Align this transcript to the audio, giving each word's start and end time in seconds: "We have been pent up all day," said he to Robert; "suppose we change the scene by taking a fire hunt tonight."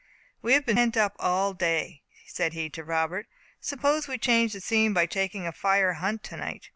"We 0.41 0.53
have 0.53 0.65
been 0.65 0.77
pent 0.77 0.97
up 0.97 1.15
all 1.19 1.53
day," 1.53 2.01
said 2.25 2.53
he 2.53 2.71
to 2.71 2.83
Robert; 2.83 3.27
"suppose 3.59 4.07
we 4.07 4.17
change 4.17 4.53
the 4.53 4.59
scene 4.59 4.93
by 4.93 5.05
taking 5.05 5.45
a 5.45 5.51
fire 5.51 5.93
hunt 5.93 6.23
tonight." 6.23 6.69